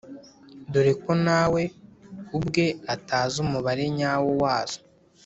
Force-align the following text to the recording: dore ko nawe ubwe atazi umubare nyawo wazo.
dore 0.71 0.93
ko 1.03 1.11
nawe 1.25 1.61
ubwe 2.37 2.65
atazi 2.93 3.35
umubare 3.45 3.83
nyawo 3.97 4.29
wazo. 4.43 4.79